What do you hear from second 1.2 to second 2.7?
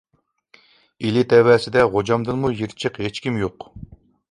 تەۋەسىدە غوجامدىنمۇ